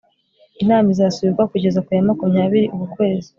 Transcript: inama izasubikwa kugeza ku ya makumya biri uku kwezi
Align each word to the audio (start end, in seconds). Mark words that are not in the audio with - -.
inama 0.61 0.87
izasubikwa 0.93 1.49
kugeza 1.51 1.83
ku 1.85 1.89
ya 1.97 2.07
makumya 2.07 2.43
biri 2.51 2.67
uku 2.73 2.85
kwezi 2.95 3.29